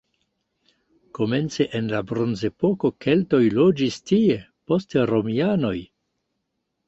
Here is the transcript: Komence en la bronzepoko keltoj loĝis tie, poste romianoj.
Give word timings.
Komence 1.17 1.65
en 1.79 1.91
la 1.91 1.99
bronzepoko 2.11 2.91
keltoj 3.05 3.41
loĝis 3.57 3.99
tie, 4.13 4.39
poste 4.71 5.05
romianoj. 5.11 5.77